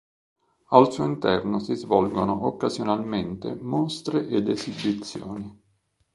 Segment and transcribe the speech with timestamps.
[0.69, 5.61] Al suo interno si svolgono occasionalmente mostre ed esibizioni.